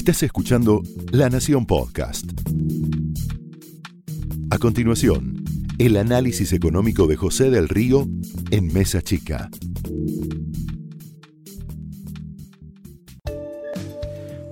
[0.00, 0.80] Estás escuchando
[1.12, 2.24] La Nación Podcast.
[4.50, 5.44] A continuación,
[5.78, 8.06] el análisis económico de José del Río
[8.50, 9.50] en Mesa Chica.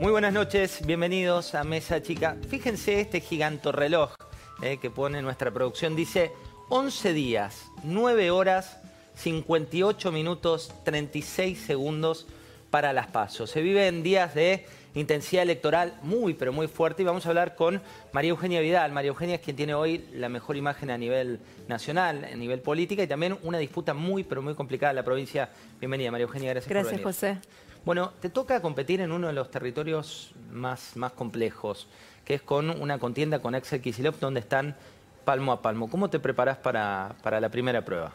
[0.02, 2.36] Muy buenas noches, bienvenidos a Mesa Chica.
[2.50, 4.16] Fíjense este giganto reloj
[4.60, 5.96] eh, que pone nuestra producción.
[5.96, 6.30] Dice
[6.68, 8.76] 11 días, 9 horas,
[9.14, 12.26] 58 minutos, 36 segundos
[12.68, 13.48] para las pasos.
[13.50, 14.66] Se vive en días de
[15.00, 17.80] intensidad electoral muy, pero muy fuerte y vamos a hablar con
[18.12, 18.92] María Eugenia Vidal.
[18.92, 23.02] María Eugenia es quien tiene hoy la mejor imagen a nivel nacional, a nivel política
[23.02, 25.50] y también una disputa muy, pero muy complicada en la provincia.
[25.80, 27.36] Bienvenida, María Eugenia, gracias, gracias por venir.
[27.38, 27.38] José.
[27.84, 31.88] Bueno, te toca competir en uno de los territorios más, más complejos,
[32.24, 34.76] que es con una contienda con Axel Kicillof, donde están
[35.24, 35.88] palmo a palmo.
[35.88, 38.12] ¿Cómo te preparas para, para la primera prueba?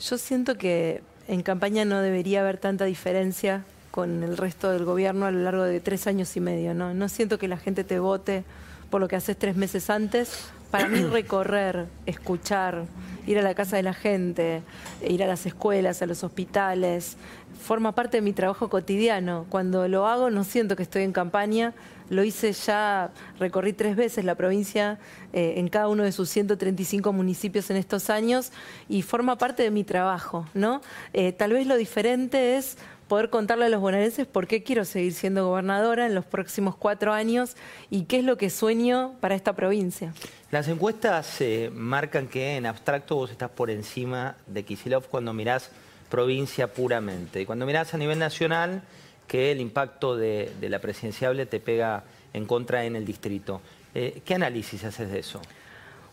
[0.00, 5.26] Yo siento que en campaña no debería haber tanta diferencia con el resto del gobierno
[5.26, 6.74] a lo largo de tres años y medio.
[6.74, 8.42] No, no siento que la gente te vote
[8.90, 10.48] por lo que haces tres meses antes.
[10.70, 12.86] Para mí recorrer, escuchar,
[13.26, 14.62] ir a la casa de la gente,
[15.06, 17.18] ir a las escuelas, a los hospitales,
[17.62, 19.44] forma parte de mi trabajo cotidiano.
[19.50, 21.74] Cuando lo hago no siento que estoy en campaña,
[22.08, 24.98] lo hice ya, recorrí tres veces la provincia
[25.34, 28.52] eh, en cada uno de sus 135 municipios en estos años
[28.88, 30.80] y forma parte de mi trabajo, ¿no?
[31.12, 32.76] Eh, tal vez lo diferente es
[33.12, 37.12] poder contarle a los bonaerenses por qué quiero seguir siendo gobernadora en los próximos cuatro
[37.12, 37.56] años
[37.90, 40.14] y qué es lo que sueño para esta provincia.
[40.50, 45.70] Las encuestas eh, marcan que en abstracto vos estás por encima de Kisilov cuando mirás
[46.08, 47.42] provincia puramente.
[47.42, 48.80] Y cuando mirás a nivel nacional,
[49.28, 53.60] que el impacto de, de la presidenciable te pega en contra en el distrito.
[53.94, 55.38] Eh, ¿Qué análisis haces de eso?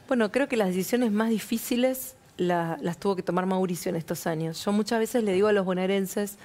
[0.10, 4.28] Bueno, creo que las decisiones más difíciles la, las tuvo que tomar Mauricio en estos
[4.28, 4.66] años.
[4.66, 6.38] Yo muchas veces le digo a los bonaerenses,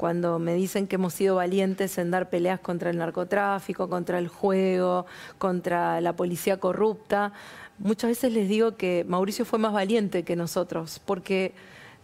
[0.00, 4.28] cuando me dicen que hemos sido valientes en dar peleas contra el narcotráfico, contra el
[4.28, 5.04] juego,
[5.36, 7.34] contra la policía corrupta,
[7.78, 11.52] muchas veces les digo que Mauricio fue más valiente que nosotros, porque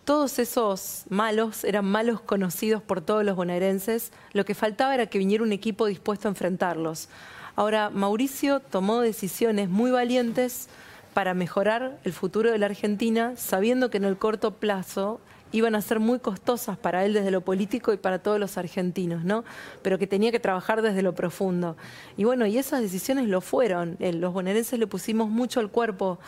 [0.04, 4.12] todos esos malos eran malos conocidos por todos los bonaerenses.
[4.34, 7.08] Lo que faltaba era que viniera un equipo dispuesto a enfrentarlos.
[7.54, 10.68] Ahora, Mauricio tomó decisiones muy valientes
[11.14, 15.18] para mejorar el futuro de la Argentina, sabiendo que en el corto plazo
[15.52, 19.24] iban a ser muy costosas para él desde lo político y para todos los argentinos,
[19.24, 19.44] ¿no?
[19.82, 21.76] Pero que tenía que trabajar desde lo profundo.
[22.16, 23.96] Y bueno, y esas decisiones lo fueron.
[24.00, 26.18] Los bonaerenses le pusimos mucho al cuerpo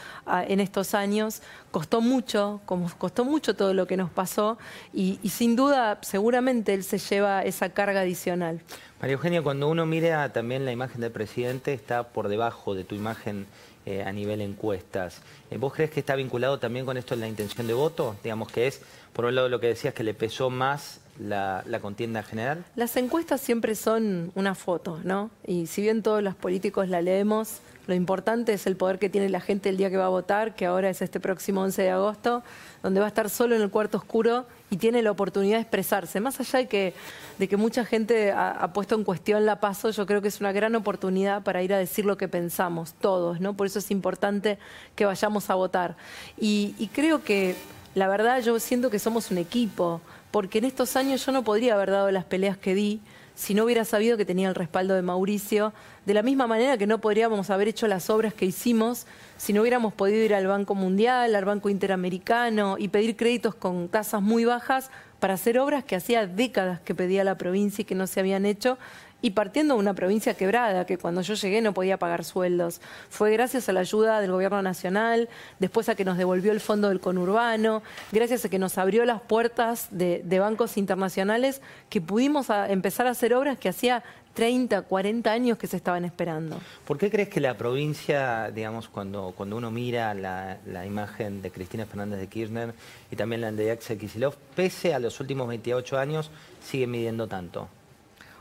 [0.47, 4.59] en estos años, costó mucho, como costó mucho todo lo que nos pasó,
[4.93, 8.61] y, y sin duda, seguramente él se lleva esa carga adicional.
[9.01, 12.95] María Eugenia, cuando uno mira también la imagen del presidente, está por debajo de tu
[12.95, 13.47] imagen
[13.87, 15.23] eh, a nivel encuestas.
[15.51, 18.17] Eh, ¿Vos crees que está vinculado también con esto en la intención de voto?
[18.23, 18.83] Digamos que es,
[19.19, 22.65] por un lado, lo que decías, que le pesó más la, contienda general?
[22.77, 25.33] Las encuestas siempre son una foto, ¿no?
[25.45, 27.59] Y si bien todos los políticos la leemos,
[27.89, 30.55] lo importante es el poder que tiene la gente el día que va a votar,
[30.55, 32.45] que ahora es este próximo 11 de agosto,
[32.81, 36.21] donde va a estar solo en el cuarto oscuro y tiene la oportunidad de expresarse.
[36.21, 36.95] Más allá de que,
[37.39, 40.53] de que mucha gente ha, puesto en cuestión la paso, yo creo que es una
[40.53, 43.55] gran oportunidad para ir a decir lo que pensamos, todos, ¿no?
[43.55, 44.61] Por eso es importante
[44.95, 45.97] que vayamos a votar.
[46.37, 47.57] Y creo que,
[47.95, 50.01] la verdad, yo siento que somos un equipo,
[50.31, 53.01] porque en estos años yo no podría haber dado las peleas que di
[53.35, 55.73] si no hubiera sabido que tenía el respaldo de Mauricio,
[56.07, 59.07] de la misma manera que no podríamos haber hecho las obras que hicimos
[59.37, 63.89] si no hubiéramos podido ir al Banco Mundial, al Banco Interamericano y pedir créditos con
[63.89, 64.91] tasas muy bajas
[65.21, 68.45] para hacer obras que hacía décadas que pedía la provincia y que no se habían
[68.45, 68.77] hecho
[69.21, 72.81] y partiendo de una provincia quebrada, que cuando yo llegué no podía pagar sueldos.
[73.09, 76.89] Fue gracias a la ayuda del gobierno nacional, después a que nos devolvió el fondo
[76.89, 83.09] del conurbano, gracias a que nos abrió las puertas de, bancos internacionales, que pudimos empezar
[83.09, 86.61] a hacer obras que hacía 30, 40 años que se estaban esperando.
[86.87, 91.51] ¿Por qué crees que la provincia, digamos, cuando, cuando uno mira la, la imagen de
[91.51, 92.73] Cristina Fernández de Kirchner
[93.11, 96.31] y también la de Axel Kicillof, pese a los últimos 28 años,
[96.63, 97.69] sigue midiendo tanto?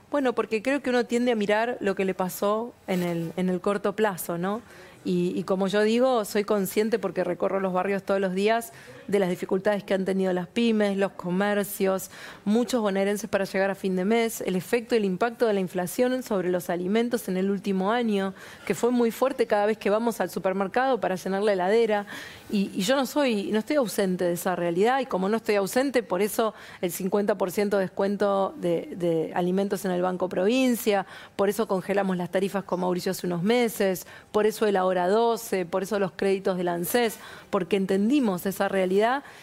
[0.10, 3.50] Bueno, porque creo que uno tiende a mirar lo que le pasó en el, en
[3.50, 4.62] el corto plazo, ¿no?
[5.04, 8.74] Y, y, como yo digo, soy consciente porque recorro los barrios todos los días
[9.08, 12.10] de las dificultades que han tenido las pymes, los comercios,
[12.46, 15.60] muchos bonaerenses para llegar a fin de mes, el efecto y el impacto de la
[15.60, 18.34] inflación sobre los alimentos en el último año,
[18.66, 22.06] que fue muy fuerte cada vez que vamos al supermercado para llenar la heladera.
[22.50, 26.04] Y, yo no soy, no estoy ausente de esa realidad y como no estoy ausente,
[26.04, 31.06] por eso el 50% de descuento de, de alimentos en el Banco Provincia,
[31.36, 35.66] por eso congelamos las tarifas con Mauricio hace unos meses, por eso el ahora 12,
[35.66, 37.18] por eso los créditos del ANSES,
[37.50, 38.97] porque entendimos esa realidad,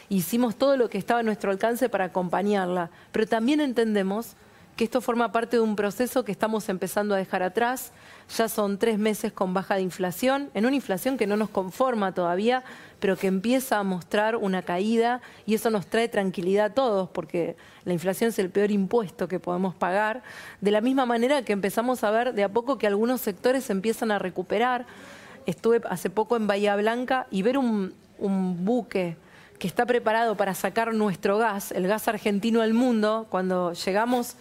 [0.08, 4.36] hicimos todo lo que estaba a nuestro alcance para acompañarla, pero también entendemos
[4.76, 7.92] que esto forma parte de un proceso que estamos empezando a dejar atrás.
[8.36, 12.12] Ya son tres meses con baja de inflación, en una inflación que no nos conforma
[12.12, 12.64] todavía,
[12.98, 17.56] pero que empieza a mostrar una caída y eso nos trae tranquilidad a todos, porque
[17.84, 20.22] la inflación es el peor impuesto que podemos pagar.
[20.60, 24.10] De la misma manera que empezamos a ver de a poco que algunos sectores empiezan
[24.10, 24.86] a recuperar.
[25.46, 29.16] Estuve hace poco en Bahía Blanca y ver un, buque
[29.58, 34.36] que está preparado para sacar nuestro gas, el gas argentino al mundo, cuando llegamos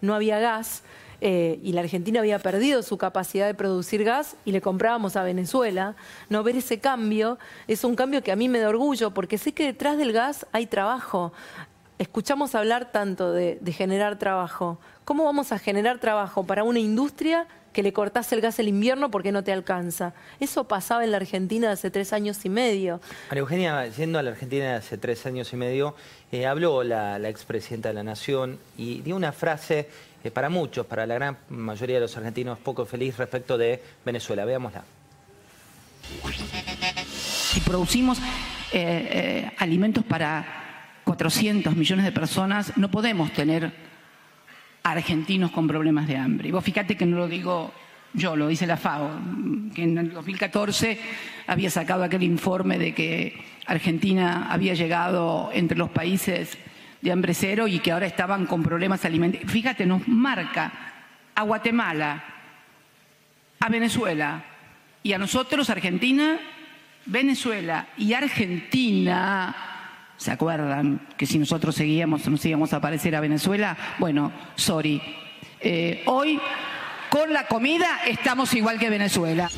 [0.00, 0.82] no había gas
[1.20, 5.22] eh, y la Argentina había perdido su capacidad de producir gas y le comprábamos a
[5.22, 5.96] Venezuela.
[6.28, 9.52] No ver ese cambio es un cambio que a mí me da orgullo porque sé
[9.52, 11.32] que detrás del gas hay trabajo.
[11.98, 14.78] Escuchamos hablar tanto de, de generar trabajo.
[15.04, 17.46] ¿Cómo vamos a generar trabajo para una industria
[17.76, 20.14] que le cortás el gas el invierno porque no te alcanza.
[20.40, 23.02] Eso pasaba en la Argentina hace tres años y medio.
[23.28, 25.94] María Eugenia, yendo a la Argentina hace tres años y medio,
[26.32, 29.90] eh, habló la, expresidenta de la Nación y dio una frase
[30.24, 34.46] eh, para muchos, para la gran mayoría de los argentinos, poco feliz respecto de Venezuela.
[34.46, 34.82] Veámosla.
[37.12, 38.16] Si producimos
[38.72, 40.65] eh, alimentos para
[41.16, 43.72] 400 millones de personas, no podemos tener
[44.82, 46.48] argentinos con problemas de hambre.
[46.50, 47.72] Y vos fíjate que no lo digo
[48.12, 49.10] yo, lo dice la FAO,
[49.74, 50.98] que en el 2014
[51.46, 53.34] había sacado aquel informe de que
[53.64, 56.58] Argentina había llegado entre los países
[57.00, 59.50] de hambre cero y que ahora estaban con problemas alimentarios.
[59.50, 60.70] Fíjate, nos marca
[61.34, 62.24] a Guatemala,
[63.58, 64.44] a Venezuela
[65.02, 66.38] y a nosotros, Argentina,
[67.06, 69.75] Venezuela y Argentina
[70.16, 73.76] ¿Se acuerdan que si nosotros seguíamos nos íbamos a aparecer a Venezuela?
[73.98, 75.02] Bueno, sorry.
[75.60, 76.40] Eh, hoy,
[77.10, 79.50] con la comida, estamos igual que Venezuela.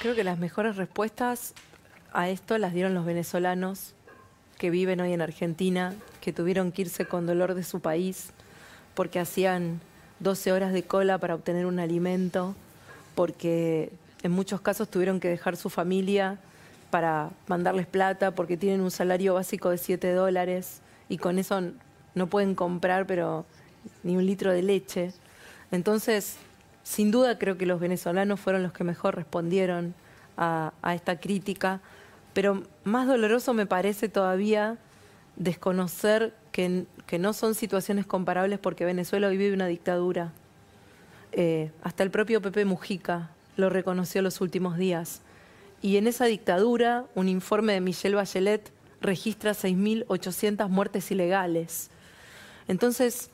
[0.00, 1.54] Creo que las mejores respuestas
[2.12, 3.94] a esto las dieron los venezolanos
[4.58, 8.32] que viven hoy en Argentina, que tuvieron que irse con dolor de su país
[8.94, 9.80] porque hacían
[10.18, 12.54] 12 horas de cola para obtener un alimento,
[13.14, 13.90] porque
[14.22, 16.38] en muchos casos tuvieron que dejar su familia
[16.90, 21.60] para mandarles plata porque tienen un salario básico de 7 dólares y con eso
[22.14, 23.06] no pueden comprar
[24.02, 25.12] ni un litro de leche.
[25.70, 26.36] Entonces,
[26.82, 29.94] sin duda creo que los venezolanos fueron los que mejor respondieron
[30.36, 31.80] a, esta crítica,
[32.32, 34.78] pero más doloroso me parece todavía
[35.36, 36.86] desconocer que,
[37.18, 40.32] no son situaciones comparables porque Venezuela vive una dictadura.
[41.32, 45.22] Eh, hasta el propio Pepe Mujica lo reconoció los últimos días.
[45.82, 51.90] Y en esa dictadura, un informe de Michelle Bachelet registra 6.800 muertes ilegales.
[52.68, 53.30] Entonces,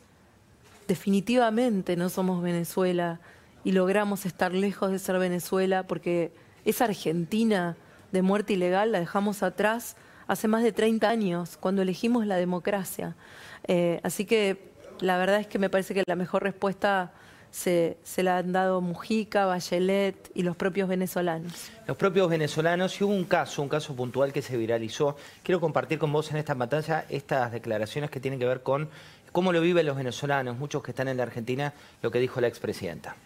[0.86, 3.20] definitivamente no somos Venezuela
[3.64, 6.32] y logramos estar lejos de ser Venezuela porque
[6.64, 7.76] esa Argentina
[8.12, 9.96] de muerte ilegal la dejamos atrás
[10.28, 13.16] hace más de 30 años, cuando elegimos la democracia.
[13.64, 14.70] Eh, así que
[15.00, 17.12] la verdad es que me parece que la mejor respuesta
[17.56, 21.70] se, la han dado Mujica, Bachelet y los propios venezolanos.
[21.86, 25.16] Los propios venezolanos, y hubo un caso, un caso puntual que se viralizó.
[25.42, 28.90] Quiero compartir con vos en esta pantalla estas declaraciones que tienen que ver con
[29.32, 31.72] cómo lo viven los venezolanos, muchos que están en la Argentina,
[32.02, 33.16] lo que dijo la expresidenta.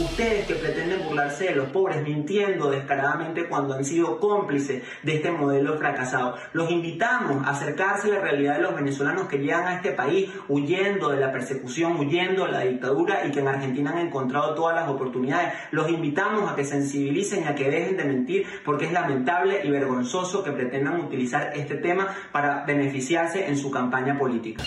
[0.00, 5.30] Ustedes que pretenden burlarse de los pobres mintiendo descaradamente cuando han sido cómplices de este
[5.30, 6.36] modelo fracasado.
[6.54, 10.30] Los invitamos a acercarse a la realidad de los venezolanos que llegan a este país
[10.48, 14.74] huyendo de la persecución, huyendo de la dictadura y que en Argentina han encontrado todas
[14.74, 15.52] las oportunidades.
[15.70, 19.70] Los invitamos a que sensibilicen y a que dejen de mentir porque es lamentable y
[19.70, 24.64] vergonzoso que pretendan utilizar este tema para beneficiarse en su campaña política.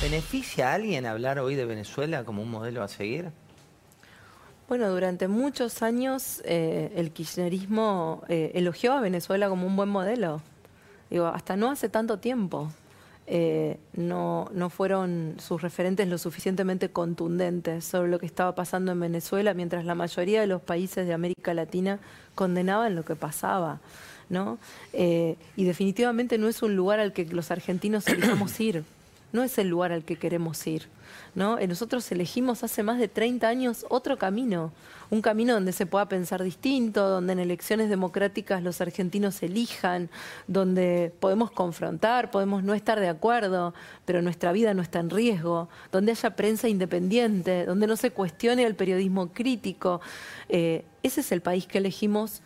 [0.00, 3.32] ¿Beneficia a alguien hablar hoy de Venezuela como un modelo a seguir?
[4.72, 10.40] Bueno, durante muchos años eh, el kirchnerismo eh, elogió a Venezuela como un buen modelo.
[11.10, 12.72] Digo, hasta no hace tanto tiempo
[13.26, 19.00] eh, no, no fueron sus referentes lo suficientemente contundentes sobre lo que estaba pasando en
[19.00, 21.98] Venezuela, mientras la mayoría de los países de América Latina
[22.34, 23.78] condenaban lo que pasaba.
[24.30, 24.58] ¿no?
[24.94, 28.84] y definitivamente no es un lugar al que los argentinos elijamos ir,
[29.32, 30.88] no es el lugar al que queremos ir.
[31.34, 31.58] ¿no?
[31.58, 34.72] Eh, nosotros elegimos hace más de 30 años otro camino,
[35.10, 40.10] un camino donde se pueda pensar distinto, donde en elecciones democráticas los argentinos elijan,
[40.46, 43.74] donde podemos confrontar, podemos no estar de acuerdo,
[44.04, 48.64] pero nuestra vida no está en riesgo, donde haya prensa independiente, donde no se cuestione
[48.64, 50.00] el periodismo crítico.
[50.48, 52.42] Eh, ese es el país que elegimos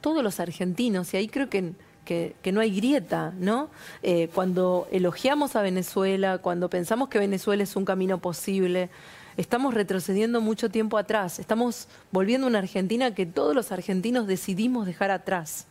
[0.00, 1.72] todos los argentinos y ahí creo que
[2.06, 3.68] que, no hay grieta, ¿no?
[4.02, 8.88] Eh, cuando elogiamos a Venezuela, cuando pensamos que Venezuela es un camino posible,
[9.36, 14.86] estamos retrocediendo mucho tiempo atrás, estamos volviendo a una Argentina que todos los argentinos decidimos
[14.86, 15.66] dejar atrás.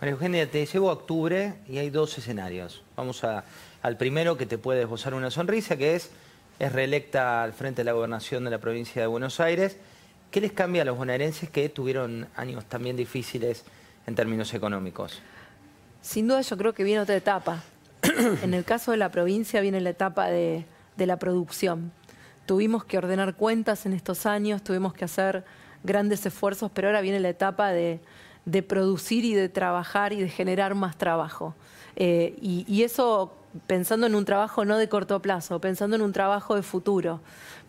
[0.00, 2.82] María Eugenia, te llevo a octubre y hay dos escenarios.
[2.96, 6.10] Vamos al primero que te puede esbozar una sonrisa, que es,
[6.58, 9.76] es reelecta al frente de la gobernación de la provincia de Buenos Aires.
[10.32, 13.64] ¿Qué les cambia a los bonaerenses que tuvieron años también difíciles
[14.06, 15.20] en términos económicos?
[16.02, 17.62] Sin duda yo creo que viene otra etapa.
[18.42, 20.66] en el caso de la provincia viene la etapa de,
[20.96, 21.92] de la producción.
[22.44, 25.44] Tuvimos que ordenar cuentas en estos años, tuvimos que hacer
[25.84, 28.00] grandes esfuerzos, pero ahora viene la etapa de,
[28.44, 31.54] de producir y de trabajar y de generar más trabajo.
[31.96, 33.34] Eh, y, eso
[33.66, 37.20] pensando en un trabajo no de corto plazo, pensando en un trabajo de futuro,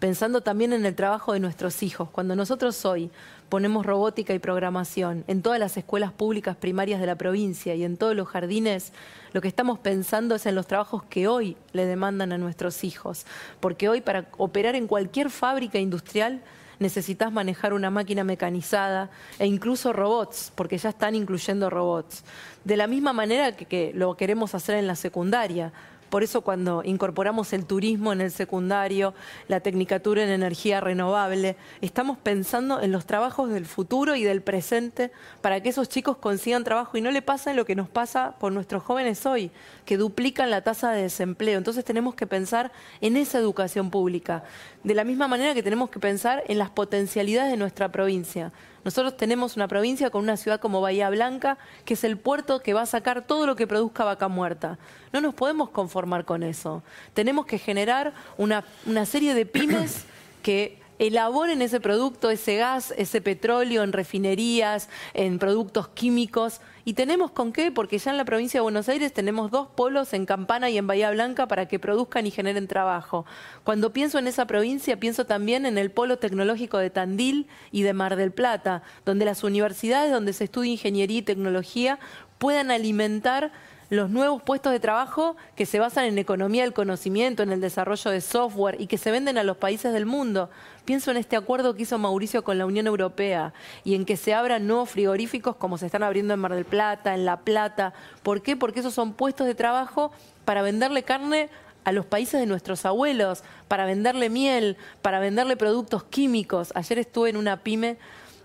[0.04, 2.10] pensando también en el trabajo de nuestros hijos.
[2.10, 3.10] Cuando nosotros hoy
[3.48, 7.96] ponemos robótica y programación en todas las escuelas públicas primarias de la provincia y en
[7.96, 8.92] todos los jardines,
[9.32, 13.26] lo que estamos pensando es en los trabajos que hoy le demandan a nuestros hijos.
[13.62, 16.42] Porque hoy para operar en cualquier fábrica industrial,
[16.80, 22.26] necesitas manejar una máquina mecanizada e incluso robots, porque ya están incluyendo robots.
[22.66, 25.72] De la misma manera que, que lo queremos hacer en la secundaria.
[26.14, 29.16] Por eso cuando incorporamos el turismo en el secundario,
[29.48, 35.12] la tecnicatura en energía renovable, estamos pensando en los trabajos del futuro y del presente
[35.42, 38.54] para que esos chicos consigan trabajo y no le pase lo que nos pasa con
[38.54, 39.50] nuestros jóvenes hoy,
[39.86, 41.58] que duplican la tasa de desempleo.
[41.58, 44.44] Entonces tenemos que pensar en esa educación pública,
[44.84, 48.52] de la misma manera que tenemos que pensar en las potencialidades de nuestra provincia.
[48.84, 52.74] Nosotros tenemos una provincia con una ciudad como Bahía Blanca, que es el puerto que
[52.74, 54.78] va a sacar todo lo que produzca vaca muerta.
[55.12, 56.84] No nos podemos conformar con eso.
[57.14, 60.06] Tenemos que generar una, una serie de pymes
[60.44, 66.62] que elaboren ese producto, ese gas, ese petróleo en refinerías, en productos químicos.
[66.86, 67.72] ¿Y tenemos con qué?
[67.72, 70.86] Porque ya en la provincia de Buenos Aires tenemos dos polos en Campana y en
[70.86, 73.26] Bahía Blanca para que produzcan y generen trabajo.
[73.64, 77.94] Cuando pienso en esa provincia, pienso también en el polo tecnológico de Tandil y de
[77.94, 82.00] Mar del Plata, donde las universidades donde se estudia ingeniería y tecnología
[82.38, 83.54] puedan alimentar
[83.94, 88.12] los nuevos puestos de trabajo que se basan en economía del conocimiento, en el desarrollo
[88.12, 90.50] de software y que se venden a los países del mundo.
[90.84, 94.34] Pienso en este acuerdo que hizo Mauricio con la Unión Europea y en que se
[94.34, 97.94] abran nuevos frigoríficos como se están abriendo en Mar del Plata, en La Plata.
[98.24, 98.56] ¿Por qué?
[98.58, 100.12] Porque esos son puestos de trabajo
[100.44, 101.50] para venderle carne
[101.84, 106.72] a los países de nuestros abuelos, para venderle miel, para venderle productos químicos.
[106.76, 107.98] Ayer estuve en una pyme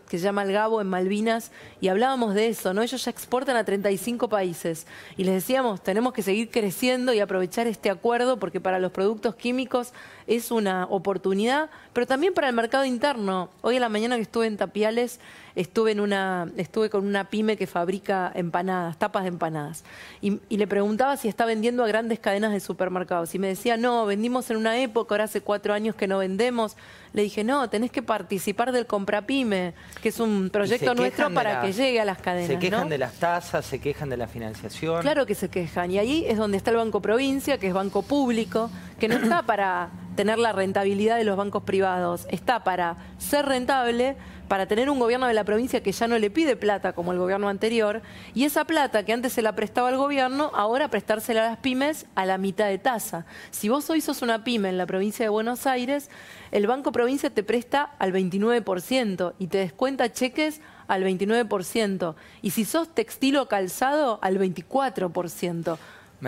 [0.09, 2.83] que se llama El Gabo en Malvinas, y hablábamos de eso, ¿no?
[2.83, 4.87] Ellos ya exportan a 35 países.
[5.17, 9.35] Y les decíamos, tenemos que seguir creciendo y aprovechar este acuerdo porque para los productos
[9.35, 9.93] químicos
[10.27, 13.51] es una oportunidad, pero también para el mercado interno.
[13.61, 15.21] Hoy en la mañana que estuve en Tapiales,
[15.59, 19.85] estuve, en una, estuve con una pyme que fabrica empanadas, tapas de empanadas.
[20.21, 23.35] Y, y le preguntaba si está vendiendo a grandes cadenas de supermercados.
[23.35, 26.77] Y me decía, no, vendimos en una época, ahora hace cuatro años que no vendemos.
[27.13, 31.73] Le dije, no, tenés que participar del Comprapyme, que es un proyecto nuestro para que
[31.73, 32.49] llegue a las cadenas.
[32.49, 35.03] Se quejan de las tasas, se quejan de la financiación.
[35.03, 35.91] Claro que se quejan.
[35.91, 39.43] Y ahí es donde está el Banco Provincia, que es banco público, que no está
[39.43, 44.17] para tener la rentabilidad de los bancos privados, está para ser rentable,
[44.49, 47.19] para tener un gobierno de la provincia que ya no le pide plata como el
[47.21, 48.03] gobierno anterior,
[48.35, 52.07] y esa plata que antes se la prestaba al gobierno, ahora prestársela a las pymes
[52.17, 53.27] a la mitad de tasa.
[53.53, 56.11] Si vos hoy sos una pyme en la provincia de Buenos Aires,
[56.51, 62.17] el Banco Provincia te presta al 29% y te descuenta cheques al 29%.
[62.43, 65.79] Y si sos textil o calzado, al 24%.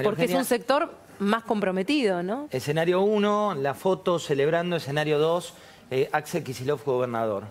[0.05, 2.49] porque es un sector más comprometido, ¿no?
[2.51, 4.77] Escenario 1, la foto celebrando.
[4.77, 5.55] Escenario 2,
[5.91, 7.45] eh, Axel Kisilov, gobernador.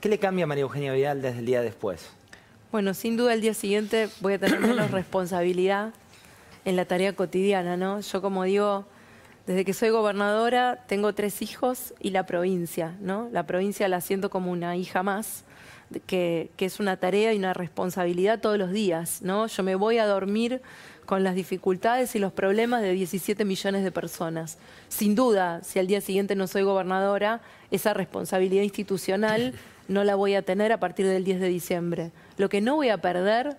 [0.00, 2.10] ¿Qué le cambia a María Eugenia Vidal desde el día después?
[2.72, 5.92] Bueno, sin duda el día siguiente voy a tener menos responsabilidad
[6.64, 8.00] en la tarea cotidiana, ¿no?
[8.00, 8.86] Yo como digo,
[9.46, 13.28] desde que soy gobernadora tengo tres hijos y la provincia, ¿no?
[13.32, 15.44] La provincia la siento como una hija más,
[16.06, 19.46] que, que es una tarea y una responsabilidad todos los días, ¿no?
[19.48, 20.62] Yo me voy a dormir
[21.10, 24.58] con las dificultades y los problemas de 17 millones de personas.
[24.88, 27.40] Sin duda, si al día siguiente no soy gobernadora,
[27.72, 29.54] esa responsabilidad institucional
[29.88, 32.12] no la voy a tener a partir del 10 de diciembre.
[32.36, 33.56] Lo que no voy a perder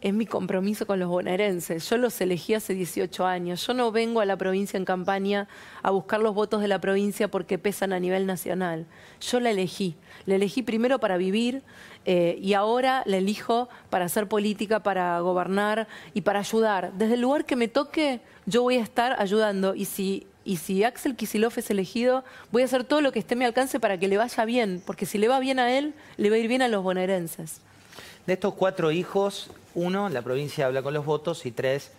[0.00, 1.88] es mi compromiso con los bonaerenses.
[1.88, 3.66] Yo los elegí hace 18 años.
[3.66, 5.48] Yo no vengo a la provincia en campaña
[5.82, 8.86] a buscar los votos de la provincia porque pesan a nivel nacional.
[9.20, 9.96] Yo la elegí.
[10.26, 11.62] La elegí primero para vivir
[12.04, 16.92] eh, y ahora la elijo para hacer política, para gobernar y para ayudar.
[16.94, 19.74] Desde el lugar que me toque, yo voy a estar ayudando.
[19.74, 22.22] Y si, y si Axel Kisilov es elegido,
[22.52, 24.82] voy a hacer todo lo que esté a mi alcance para que le vaya bien,
[24.86, 27.60] porque si le va bien a él, le va a ir bien a los bonaerenses.
[28.26, 31.92] De estos cuatro hijos, uno, la provincia habla con los votos y tres,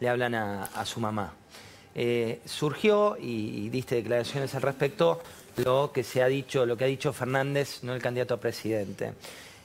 [0.00, 1.34] le hablan a, su mamá.
[1.94, 5.20] Eh, surgió, y, diste declaraciones al respecto,
[5.56, 9.12] lo que se ha dicho, lo que ha dicho Fernández, no el candidato a presidente.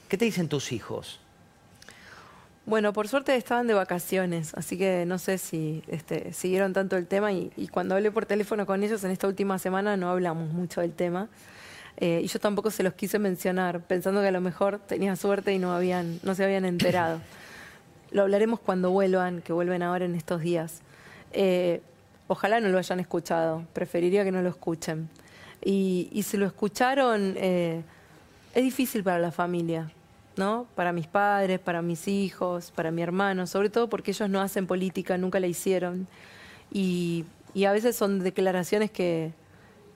[0.08, 1.20] ¿Qué te dicen tus hijos?
[2.66, 7.06] Bueno, por suerte estaban de vacaciones, así que no sé si este, siguieron tanto el
[7.06, 10.82] tema y, cuando hablé por teléfono con ellos en esta última semana no hablamos mucho
[10.82, 11.28] del tema.
[12.00, 15.52] Eh, y yo tampoco se los quise mencionar, pensando que a lo mejor tenía suerte
[15.52, 17.20] y no, habían, no se habían enterado.
[18.10, 20.80] Lo hablaremos cuando vuelvan, que vuelven ahora en estos días.
[21.32, 21.80] Eh,
[22.26, 25.08] ojalá no lo hayan escuchado, preferiría que no lo escuchen.
[25.62, 27.82] Y, si lo escucharon, eh,
[28.54, 29.90] es difícil para la familia,
[30.36, 30.66] ¿no?
[30.74, 34.66] Para mis padres, para mis hijos, para mi hermano, sobre todo porque ellos no hacen
[34.66, 36.08] política, nunca la hicieron.
[36.72, 37.24] Y,
[37.66, 39.32] a veces son declaraciones que,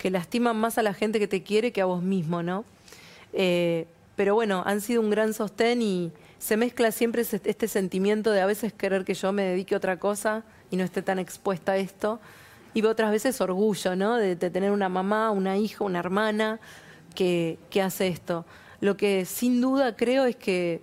[0.04, 2.64] que, lastiman más a la gente que te quiere que a vos mismo, ¿no?
[3.32, 8.42] Eh, pero bueno, han sido un gran sostén y se mezcla siempre este sentimiento de
[8.42, 11.72] a veces querer que yo me dedique a otra cosa y no esté tan expuesta
[11.72, 12.20] a esto.
[12.74, 14.16] Y otras veces orgullo, ¿no?
[14.16, 16.60] De, tener una mamá, una hija, una hermana
[17.14, 18.44] que, que, hace esto.
[18.80, 20.82] Lo que sin duda creo es que,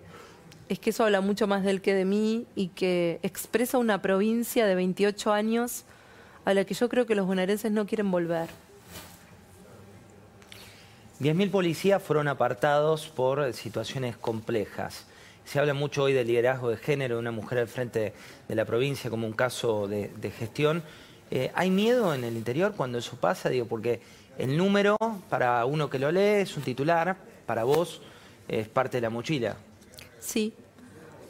[0.67, 4.01] es que eso habla mucho más de él que de mí y que expresa una
[4.01, 5.83] provincia de 28 años
[6.43, 8.49] a la que yo creo que los bonaerenses no quieren volver.
[11.21, 15.05] 10.000 policías fueron apartados por situaciones complejas.
[15.45, 18.15] Se habla mucho hoy del liderazgo de género de una mujer al frente
[18.47, 20.81] de la provincia como un caso de, gestión.
[21.29, 23.49] Eh, ¿Hay miedo en el interior cuando eso pasa?
[23.49, 24.01] Digo, porque
[24.39, 24.97] el número,
[25.29, 28.01] para uno que lo lee, es un titular, para vos
[28.47, 29.57] es parte de la mochila.
[30.19, 30.55] Sí,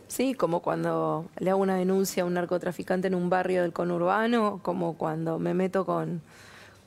[0.08, 4.62] sí, como cuando le hago una denuncia a un narcotraficante en un barrio del conurbano,
[4.64, 6.22] como cuando me meto con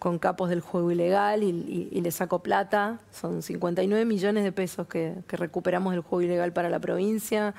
[0.05, 3.01] con capos del juego ilegal y, le saco plata.
[3.11, 7.55] Son 59 millones de pesos que, recuperamos del juego ilegal para la provincia.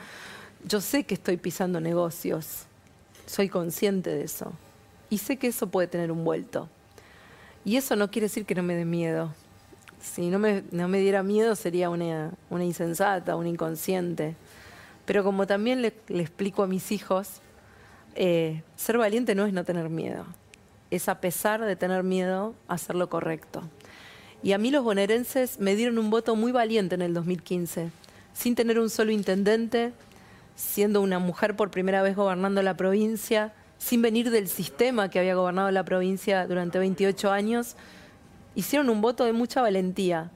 [0.63, 2.65] Yo sé que estoy pisando negocios,
[3.25, 4.53] soy consciente de eso.
[5.09, 6.69] Y sé que eso puede tener un vuelto.
[7.63, 9.33] Y eso no quiere decir que no me dé miedo.
[9.99, 14.35] Si no me, no me diera miedo sería una, una insensata, una inconsciente.
[15.07, 17.41] Pero como también le, explico a mis hijos,
[18.13, 20.27] eh, ser valiente no es no tener miedo
[20.91, 23.63] es a pesar de tener miedo hacer lo correcto.
[24.43, 27.89] Y a mí los bonaerenses me dieron un voto muy valiente en el 2015,
[28.33, 29.93] sin tener un solo intendente,
[30.55, 35.35] siendo una mujer por primera vez gobernando la provincia, sin venir del sistema que había
[35.35, 37.75] gobernado la provincia durante 28 años,
[38.53, 40.29] hicieron un voto de mucha valentía.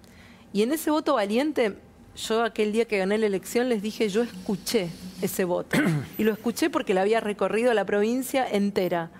[0.51, 1.75] Y en ese voto valiente,
[2.15, 4.89] yo aquel día que gané la elección les dije, yo escuché
[5.21, 5.77] ese voto.
[6.17, 9.11] Y lo escuché porque la había recorrido la provincia entera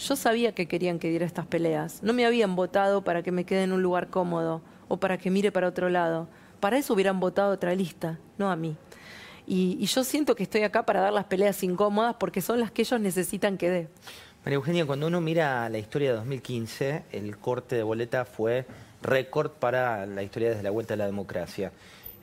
[0.00, 2.02] yo sabía que querían que diera estas peleas.
[2.02, 5.30] No me habían votado para que me quede en un lugar cómodo o para que
[5.30, 6.28] mire para otro lado.
[6.58, 8.76] Para eso hubieran votado otra lista, no a mí.
[9.46, 12.82] Y, yo siento que estoy acá para dar las peleas incómodas porque son las que
[12.82, 13.88] ellos necesitan que dé.
[14.44, 18.66] María Eugenia, cuando uno mira la historia de 2015, el corte de boleta fue
[19.02, 21.72] récord para la historia desde la vuelta a la democracia.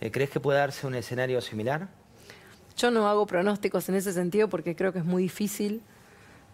[0.02, 1.90] Eh, ¿Crees que puede darse un escenario similar?
[2.78, 5.82] Yo no hago pronósticos en ese sentido porque creo que es muy difícil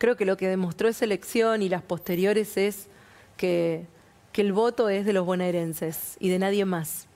[0.04, 2.88] creo que lo que demostró esa elección y las posteriores es
[3.38, 3.86] que,
[4.34, 7.08] el voto es de los bonaerenses y de nadie más.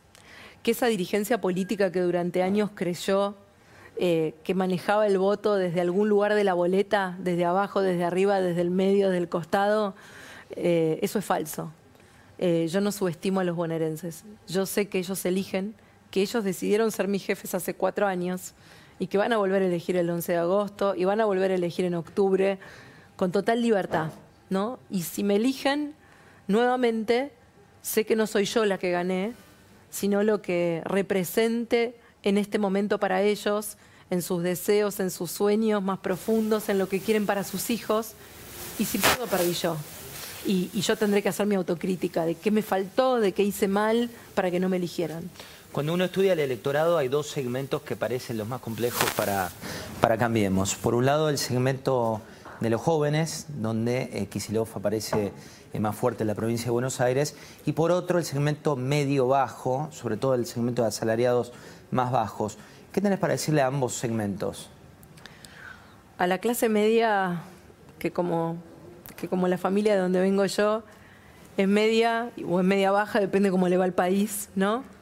[0.64, 3.36] Que esa dirigencia política que durante años creyó
[3.98, 8.40] eh, que manejaba el voto desde algún lugar de la boleta, desde abajo, desde arriba,
[8.40, 9.94] desde el medio, desde el costado,
[10.52, 11.74] eh, eso es falso.
[12.38, 14.24] Eh, yo no subestimo a los bonaerenses.
[14.48, 15.76] Yo sé que ellos eligen,
[16.10, 18.54] que ellos decidieron ser mis jefes hace cuatro años
[19.00, 21.52] y que van a volver a elegir el 11 de agosto y van a volver
[21.52, 22.60] a elegir en octubre
[23.16, 24.12] con total libertad,
[24.50, 24.80] ¿no?
[24.90, 25.94] Y si me eligen
[26.48, 27.32] nuevamente,
[27.82, 29.34] sé que no soy yo la que gané,
[29.90, 33.78] sino lo que represente en este momento para ellos,
[34.10, 38.14] en sus deseos, en sus sueños más profundos, en lo que quieren para sus hijos,
[38.80, 39.76] y si puedo, perdí yo.
[40.46, 43.68] Y, y yo tendré que hacer mi autocrítica de qué me faltó, de qué hice
[43.68, 45.30] mal para que no me eligieran.
[45.78, 49.52] Cuando uno estudia el electorado hay dos segmentos que parecen los más complejos para,
[50.02, 50.74] para Cambiemos.
[50.74, 52.20] Por un lado el segmento
[52.62, 54.28] de los jóvenes, donde eh,
[54.74, 55.34] aparece
[55.74, 57.36] eh, más fuerte en la provincia de Buenos Aires,
[57.68, 61.54] y por otro el segmento medio-bajo, sobre todo el segmento de asalariados
[61.92, 62.58] más bajos.
[62.92, 64.72] ¿Qué tenés para decirle a ambos segmentos?
[66.18, 67.44] A la clase media,
[68.00, 68.58] que como,
[69.16, 70.82] que como la familia de donde vengo yo,
[71.56, 74.97] es media o es media baja, depende cómo le va al país, ¿no?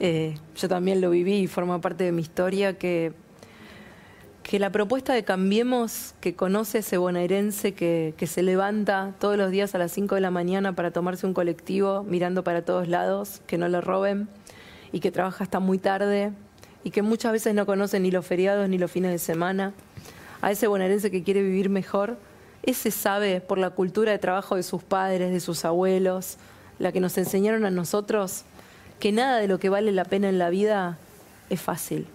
[0.00, 3.12] Eh, yo también lo viví y forma parte de mi historia, que,
[4.42, 9.50] que la propuesta de Cambiemos, que conoce ese bonaerense que, que se levanta todos los
[9.50, 13.40] días a las 5 de la mañana para tomarse un colectivo, mirando para todos lados,
[13.46, 14.28] que no le roben
[14.92, 16.32] y que trabaja hasta muy tarde
[16.84, 19.72] y que muchas veces no conoce ni los feriados ni los fines de semana,
[20.42, 22.18] a ese bonaerense que quiere vivir mejor,
[22.62, 26.36] ese sabe por la cultura de trabajo de sus padres, de sus abuelos,
[26.78, 28.44] la que nos enseñaron a nosotros,
[28.98, 30.98] que nada de lo que vale la pena en la vida
[31.50, 32.06] es fácil,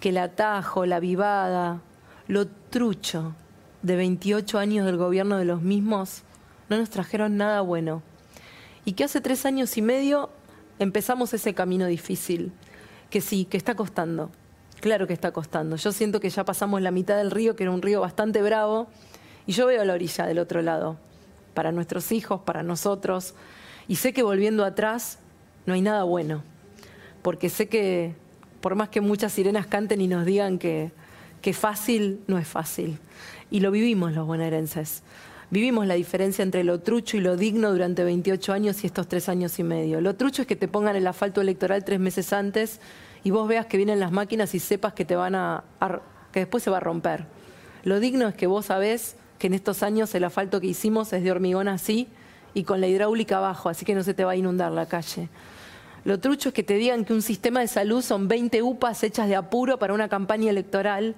[0.00, 1.80] que el atajo, la vivada,
[2.28, 3.34] lo trucho
[3.82, 6.22] de 28 años del gobierno de los mismos
[6.68, 8.02] no nos trajeron nada bueno.
[8.84, 10.30] Y que hace tres años y medio
[10.78, 12.52] empezamos ese camino difícil,
[13.10, 14.30] que sí, que está costando.
[14.80, 15.76] Claro que está costando.
[15.76, 18.88] Yo siento que ya pasamos la mitad del río, que era un río bastante bravo,
[19.46, 20.98] y yo veo la orilla del otro lado,
[21.54, 23.34] para nuestros hijos, para nosotros,
[23.88, 25.18] y sé que volviendo atrás
[25.66, 26.42] no hay nada bueno,
[27.22, 28.14] porque sé que
[28.60, 30.90] por más que muchas sirenas canten y nos digan que,
[31.42, 32.98] que fácil, no es fácil.
[33.50, 35.02] Y lo vivimos los bonaerenses.
[35.50, 39.28] Vivimos la diferencia entre lo trucho y lo digno durante 28 años y estos tres
[39.28, 40.00] años y medio.
[40.00, 42.80] Lo trucho es que te pongan el asfalto electoral tres meses antes
[43.22, 45.62] y vos veas que vienen las máquinas y sepas que te van a,
[46.32, 47.26] que después se va a romper.
[47.84, 51.22] Lo digno es que vos sabés que en estos años el asfalto que hicimos es
[51.22, 52.08] de hormigón así
[52.52, 55.28] y con la hidráulica abajo, así que no se te va a inundar la calle.
[56.06, 59.28] Lo trucho es que te digan que un sistema de salud son 20 UPAs hechas
[59.28, 61.14] de apuro para una campaña electoral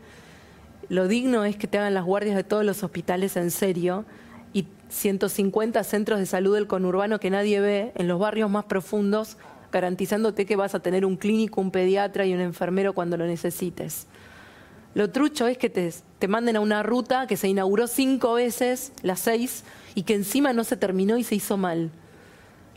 [0.89, 4.07] lo digno es que te hagan las guardias de todos los hospitales en serio
[4.55, 9.37] y 150 centros de salud del conurbano que nadie ve en los barrios más profundos,
[9.71, 14.07] garantizándote que vas a tener un clínico, un pediatra y un enfermero cuando lo necesites.
[14.95, 15.93] Lo trucho es que te,
[16.27, 20.65] manden a una ruta que se inauguró cinco veces, las seis, y que encima no
[20.65, 21.91] se terminó y se hizo mal.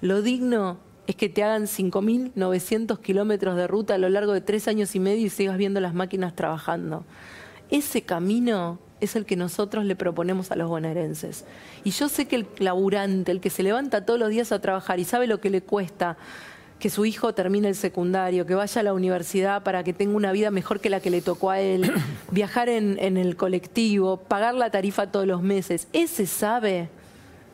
[0.02, 4.68] Lo digno es que te hagan 5.900 kilómetros de ruta a lo largo de tres
[4.68, 7.04] años y medio y sigas viendo las máquinas trabajando.
[7.70, 11.46] Ese camino es el que nosotros le proponemos a los bonaerenses.
[11.84, 15.00] Y yo sé que el laburante, el que se levanta todos los días a trabajar
[15.00, 16.18] y sabe lo que le cuesta
[16.82, 20.32] que su hijo termine el secundario, que vaya a la universidad para que tenga una
[20.32, 21.92] vida mejor que la que le tocó a él,
[22.32, 26.90] viajar en, en el colectivo, pagar la tarifa todos los meses, ese sabe,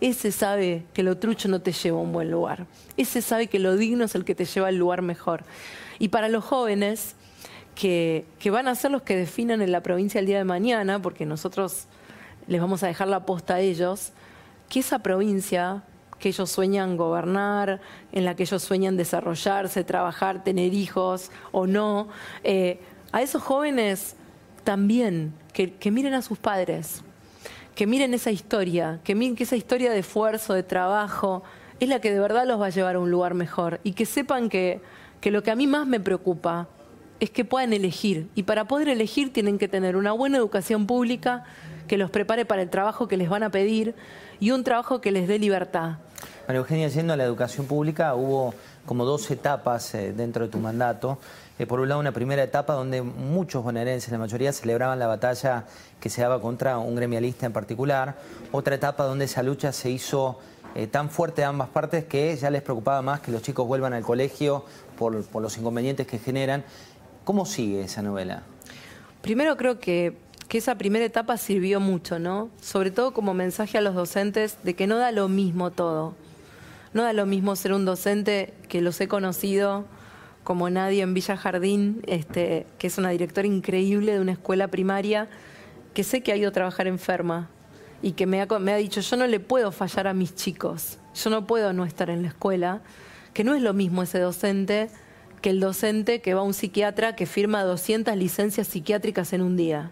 [0.02, 2.68] ese sabe que lo trucho no te lleva a un buen lugar.
[2.98, 5.44] Ese sabe que lo digno es el que te lleva al lugar mejor.
[6.00, 7.16] Y para los jóvenes,
[7.78, 11.26] que, van a ser los que definan en la provincia el día de mañana, porque
[11.26, 11.86] nosotros
[12.48, 14.12] les vamos a dejar la posta a ellos,
[14.70, 15.84] que esa provincia
[16.20, 17.80] que ellos sueñan gobernar,
[18.12, 22.08] en la que ellos sueñan desarrollarse, trabajar, tener hijos o no,
[22.44, 22.80] eh,
[23.12, 24.16] a esos jóvenes
[24.64, 27.04] también, que, que, miren a sus padres,
[27.78, 31.44] que miren esa historia, que miren que esa historia de esfuerzo, de trabajo,
[31.80, 34.08] es la que de verdad los va a llevar a un lugar mejor y que
[34.08, 34.82] sepan que,
[35.22, 36.68] que lo que a mí más me preocupa
[37.20, 38.30] es que puedan elegir.
[38.34, 41.44] Y para poder elegir tienen que tener una buena educación pública
[41.88, 43.94] que los prepare para el trabajo que les van a pedir
[44.40, 45.98] y un trabajo que les dé libertad.
[46.48, 48.56] María Eugenia, yendo a la educación pública, hubo
[48.88, 51.20] como dos etapas eh, dentro de tu mandato.
[51.60, 55.66] Eh, por un lado, una primera etapa donde muchos bonaerenses, la mayoría, celebraban la batalla
[56.00, 58.16] que se daba contra un gremialista en particular.
[58.52, 60.40] Otra etapa donde esa lucha se hizo
[60.76, 63.94] eh, tan fuerte de ambas partes que ya les preocupaba más que los chicos vuelvan
[63.94, 64.66] al colegio
[64.98, 66.64] por, por los inconvenientes que generan.
[67.24, 68.44] ¿Cómo sigue esa novela?
[69.22, 70.16] Primero creo que,
[70.50, 72.50] esa primera etapa sirvió mucho, ¿no?
[72.62, 76.16] Sobre todo como mensaje a los docentes de que no da lo mismo todo.
[76.94, 79.84] No da lo mismo ser un docente que los he conocido
[80.48, 85.28] como nadie en Villa Jardín, este, que es una directora increíble de una escuela primaria,
[85.94, 87.50] que sé que ha ido a trabajar enferma
[88.02, 91.00] y que me ha, me ha dicho, yo no le puedo fallar a mis chicos,
[91.22, 92.80] yo no puedo no estar en la escuela,
[93.34, 94.90] que no es lo mismo ese docente
[95.42, 99.58] que el docente que va a un psiquiatra que firma 200 licencias psiquiátricas en un
[99.58, 99.92] día.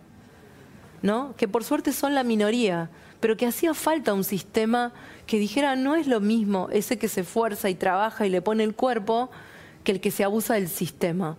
[1.02, 1.36] ¿No?
[1.36, 2.90] Que por suerte son la minoría,
[3.20, 4.94] pero que hacía falta un sistema
[5.28, 8.64] que dijera no es lo mismo ese que se esfuerza y trabaja y le pone
[8.64, 9.30] el cuerpo
[9.86, 11.38] que el que se abusa del sistema.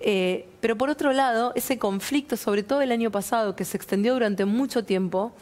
[0.00, 4.12] Eh, pero por otro lado, ese conflicto, sobre todo el año pasado, que se extendió
[4.14, 5.32] durante mucho tiempo,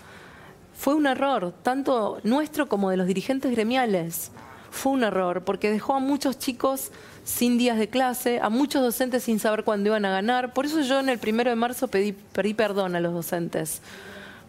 [0.76, 4.30] fue un error, tanto nuestro como de los dirigentes gremiales.
[4.70, 6.92] Fue un error, porque dejó a muchos chicos
[7.24, 10.52] sin días de clase, a muchos docentes sin saber cuándo iban a ganar.
[10.52, 13.80] Por eso yo en el primero de marzo pedí, pedí perdón a los docentes,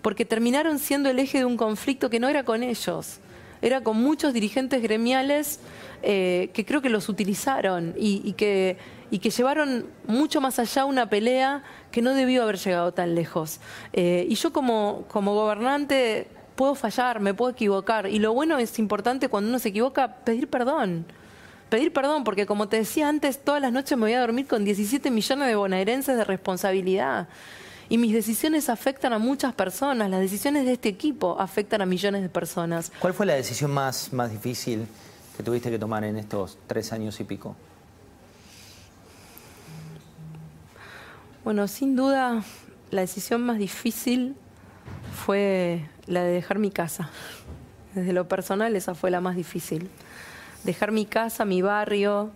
[0.02, 3.20] porque terminaron siendo el eje de un conflicto que no era con ellos,
[3.62, 5.60] era con muchos dirigentes gremiales
[6.02, 8.78] eh, que creo que los utilizaron y, que,
[9.12, 13.60] y que llevaron mucho más allá una pelea que no debió haber llegado tan lejos.
[13.93, 18.08] Eh, y yo como, como gobernante puedo fallar, me puedo equivocar.
[18.08, 21.06] Y lo bueno es importante cuando uno se equivoca pedir perdón
[21.69, 24.65] pedir perdón, porque como te decía antes, todas las noches me voy a dormir con
[24.65, 27.28] 17 millones de bonaerenses de responsabilidad.
[27.89, 32.21] Y mis decisiones afectan a muchas personas, las decisiones de este equipo afectan a millones
[32.21, 32.91] de personas.
[32.99, 34.86] ¿Cuál fue la decisión más, más difícil
[35.36, 37.56] que tuviste que tomar en estos tres años y pico?
[41.43, 42.43] Bueno, sin duda,
[42.91, 44.36] la decisión más difícil
[45.25, 47.10] fue la de dejar mi casa.
[47.95, 49.89] Desde lo personal, esa fue la más difícil
[50.63, 52.32] dejar mi casa, mi barrio,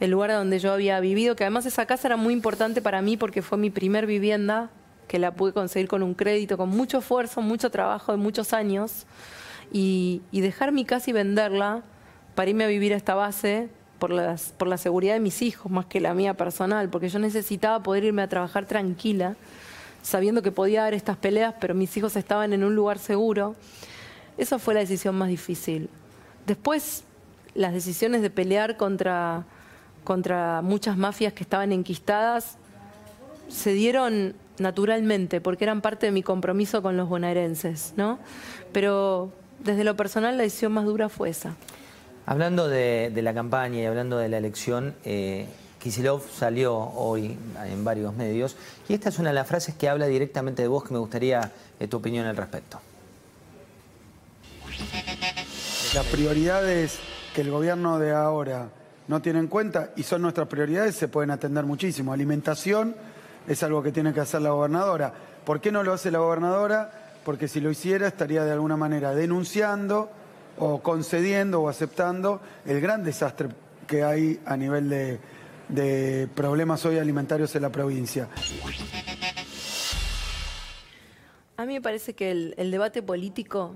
[0.00, 3.16] el lugar donde yo había vivido, que además esa casa era muy importante para mí
[3.16, 4.70] porque fue mi primer vivienda,
[5.06, 9.06] que la pude conseguir con un crédito, con mucho esfuerzo, mucho trabajo de muchos años,
[9.72, 11.82] y, dejar mi casa y venderla
[12.34, 15.86] para irme a vivir a esta base por, las, la seguridad de mis hijos más
[15.86, 19.36] que la mía personal, porque yo necesitaba poder irme a trabajar tranquila,
[20.02, 23.56] sabiendo que podía dar estas peleas, pero mis hijos estaban en un lugar seguro.
[24.36, 25.88] Esa fue la decisión más difícil.
[26.46, 27.04] Después,
[27.54, 29.44] las decisiones de pelear contra
[30.62, 32.58] muchas mafias que estaban enquistadas
[33.48, 38.18] se dieron naturalmente, porque eran parte de mi compromiso con los bonaerenses, ¿no?
[38.72, 41.56] Pero desde lo personal la decisión más dura fue esa.
[42.26, 45.46] Hablando de, la campaña y hablando de la elección, eh,
[45.78, 47.36] Kisilov salió hoy
[47.66, 48.56] en varios medios
[48.88, 51.52] y esta es una de las frases que habla directamente de vos que me gustaría
[51.78, 52.80] eh, tu opinión al respecto.
[55.94, 56.98] Las prioridades
[57.34, 58.70] que el gobierno de ahora
[59.06, 62.12] no tiene en cuenta y son nuestras prioridades se pueden atender muchísimo.
[62.12, 62.96] Alimentación
[63.46, 65.12] es algo que tiene que hacer la gobernadora.
[65.44, 66.90] ¿Por qué no lo hace la gobernadora?
[67.24, 70.10] Porque si lo hiciera estaría de alguna manera denunciando
[70.58, 73.48] o concediendo o aceptando el gran desastre
[73.86, 74.88] que hay a nivel
[75.68, 78.28] de, problemas hoy alimentarios en la provincia.
[81.56, 83.74] A mí me parece que el, debate político,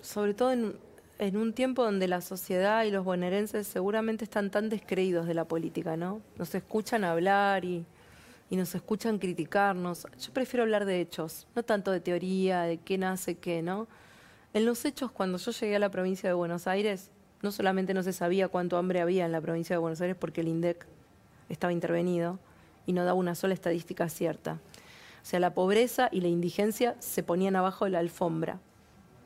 [0.00, 0.76] sobre todo en,
[1.18, 5.44] en, un tiempo donde la sociedad y los bonaerenses seguramente están tan descreídos de la
[5.44, 6.20] política, ¿no?
[6.36, 7.84] Nos escuchan hablar y,
[8.50, 10.06] y nos escuchan criticarnos.
[10.18, 13.88] Yo prefiero hablar de hechos, no tanto de teoría, de qué nace qué, ¿no?
[14.54, 17.10] En los hechos, cuando yo llegué a la provincia de Buenos Aires,
[17.42, 20.40] no solamente no se sabía cuánto hambre había en la provincia de Buenos Aires porque
[20.40, 20.86] el INDEC
[21.48, 22.38] estaba intervenido
[22.86, 24.58] y no daba una sola estadística cierta.
[25.22, 28.60] O sea, la pobreza y la indigencia se ponían abajo de la alfombra.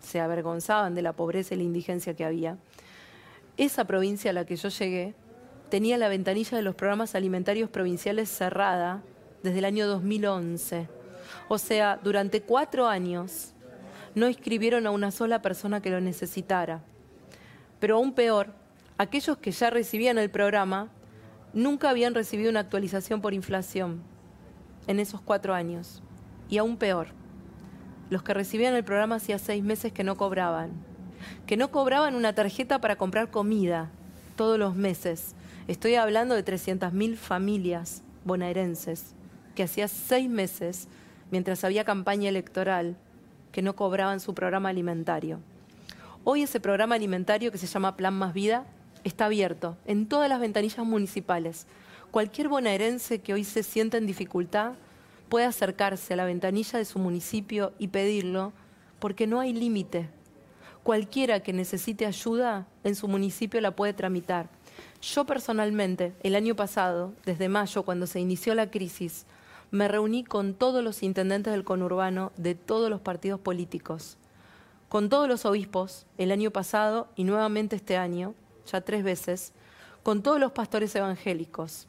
[0.01, 2.59] Se avergonzaban de la pobreza y la indigencia que había.
[3.57, 5.15] Esa provincia a la que yo llegué
[5.73, 9.03] tenía la ventanilla de los programas alimentarios provinciales cerrada
[9.43, 10.87] desde el año 2011.
[11.49, 13.55] O sea, durante cuatro años
[14.15, 16.83] no inscribieron a una sola persona que lo necesitara.
[17.81, 18.53] Pero aún peor,
[18.99, 20.91] aquellos que ya recibían el programa
[21.55, 24.03] nunca habían recibido una actualización por inflación
[24.87, 26.03] en esos cuatro años.
[26.51, 27.07] Y aún peor,
[28.11, 30.73] los que recibían el programa hacía seis meses que no cobraban,
[31.47, 33.91] que no cobraban una tarjeta para comprar comida
[34.37, 35.35] todos los meses.
[35.73, 39.15] Estoy hablando de 300.000 familias bonaerenses
[39.55, 40.87] que hacía seis meses,
[41.31, 42.95] mientras había campaña electoral,
[43.53, 45.41] que no cobraban su programa alimentario.
[46.25, 48.67] Hoy ese programa alimentario que se llama Plan Más Vida
[49.03, 51.67] está abierto en todas las ventanillas municipales.
[52.11, 54.73] Cualquier bonaerense que hoy se sienta en dificultad
[55.31, 58.53] puede acercarse a la ventanilla de su municipio y pedirlo
[58.99, 60.11] porque no hay límite.
[60.83, 64.51] Cualquiera que necesite ayuda en su municipio la puede tramitar.
[65.03, 69.27] Yo personalmente, el año pasado, desde mayo, cuando se inició la crisis,
[69.73, 74.17] me reuní con todos los intendentes del conurbano de todos los partidos políticos,
[74.89, 78.35] con todos los obispos el año pasado y nuevamente este año,
[78.71, 79.53] ya tres veces,
[80.05, 81.89] con todos los pastores evangélicos,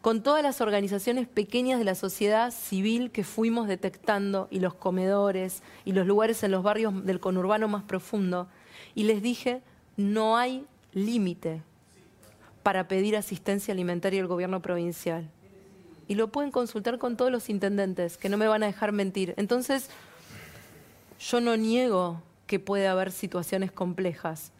[0.00, 5.62] con todas las organizaciones pequeñas de la sociedad civil que fuimos detectando y los comedores
[5.84, 8.48] y los lugares en los barrios del conurbano más profundo,
[8.94, 9.60] y les dije,
[9.98, 10.64] no hay
[10.94, 11.60] límite
[12.66, 15.30] para pedir asistencia alimentaria al gobierno provincial
[16.08, 19.34] y lo pueden consultar con todos los intendentes, que no me van a dejar mentir.
[19.36, 19.88] Entonces,
[21.20, 24.50] yo no niego que puede haber situaciones complejas.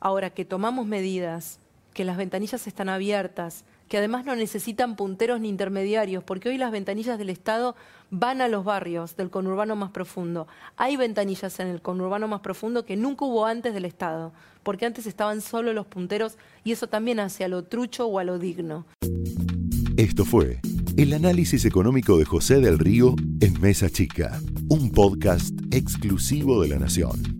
[0.00, 1.58] Ahora que tomamos medidas,
[1.92, 6.70] que las ventanillas están abiertas, que además no necesitan punteros ni intermediarios, porque hoy las
[6.70, 7.74] ventanillas del Estado
[8.08, 10.46] van a los barrios del conurbano más profundo.
[10.76, 15.06] Hay ventanillas en el conurbano más profundo que nunca hubo antes del Estado, porque antes
[15.06, 18.86] estaban solo los punteros y eso también hace a lo trucho o a lo digno.
[19.96, 20.60] Esto fue
[20.96, 26.78] el análisis económico de José del Río en Mesa Chica, un podcast exclusivo de La
[26.78, 27.39] Nación.